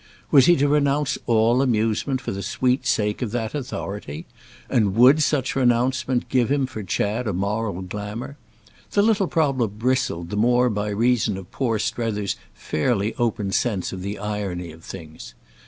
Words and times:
Was 0.31 0.47
he 0.47 0.55
to 0.55 0.67
renounce 0.67 1.19
all 1.27 1.61
amusement 1.61 2.21
for 2.21 2.31
the 2.31 2.41
sweet 2.41 2.87
sake 2.87 3.21
of 3.21 3.29
that 3.33 3.53
authority? 3.53 4.25
and 4.67 4.95
would 4.95 5.21
such 5.21 5.55
renouncement 5.55 6.27
give 6.27 6.51
him 6.51 6.65
for 6.65 6.81
Chad 6.81 7.27
a 7.27 7.33
moral 7.33 7.83
glamour? 7.83 8.35
The 8.93 9.03
little 9.03 9.27
problem 9.27 9.75
bristled 9.77 10.31
the 10.31 10.35
more 10.35 10.71
by 10.71 10.89
reason 10.89 11.37
of 11.37 11.51
poor 11.51 11.77
Strether's 11.77 12.35
fairly 12.55 13.13
open 13.19 13.51
sense 13.51 13.93
of 13.93 14.01
the 14.01 14.17
irony 14.17 14.71
of 14.71 14.83
things. 14.83 15.35